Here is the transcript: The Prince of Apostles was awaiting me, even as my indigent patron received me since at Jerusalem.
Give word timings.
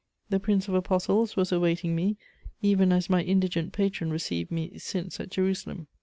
The 0.29 0.39
Prince 0.39 0.67
of 0.67 0.73
Apostles 0.73 1.35
was 1.35 1.51
awaiting 1.51 1.95
me, 1.95 2.17
even 2.59 2.91
as 2.91 3.07
my 3.07 3.21
indigent 3.21 3.71
patron 3.71 4.09
received 4.09 4.49
me 4.49 4.79
since 4.79 5.19
at 5.19 5.29
Jerusalem. 5.29 5.85